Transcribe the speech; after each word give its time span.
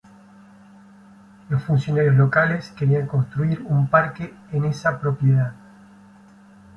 Los 1.49 1.61
funcionarios 1.63 2.15
locales 2.15 2.71
querían 2.71 3.05
construir 3.05 3.61
un 3.61 3.87
parque 3.87 4.33
en 4.51 4.65
esa 4.65 4.99
propiedad. 4.99 5.53